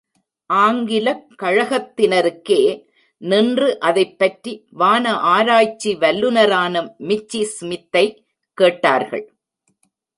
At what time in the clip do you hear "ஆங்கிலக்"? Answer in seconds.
0.45-1.25